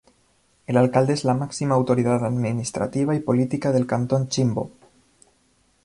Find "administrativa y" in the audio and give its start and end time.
2.25-3.19